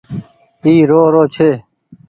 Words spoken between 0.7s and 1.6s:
رو رو ڇي۔